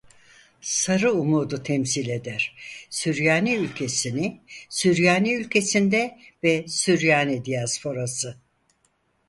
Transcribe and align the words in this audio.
Sarı 0.61 1.13
umudu 1.13 1.63
temsil 1.63 2.09
eder 2.09 2.55
"Süryani 2.89 3.55
ülkesini 3.55 4.41
Süryani 4.69 5.33
ülkesinde 5.33 6.19
ve 6.43 6.65
Süryani 6.67 7.45
diasporası". 7.45 8.37